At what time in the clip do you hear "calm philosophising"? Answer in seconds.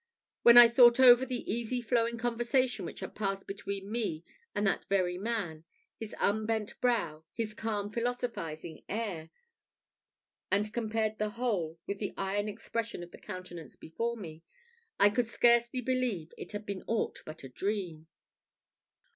7.53-8.83